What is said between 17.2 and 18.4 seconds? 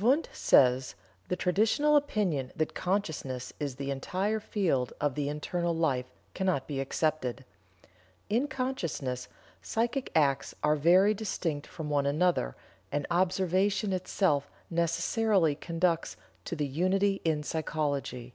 in psychology.